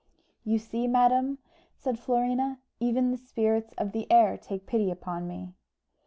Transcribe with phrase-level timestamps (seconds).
[0.43, 1.37] "You see, madam,"
[1.75, 5.53] said Florina, "even the spirits of the air take pity upon me."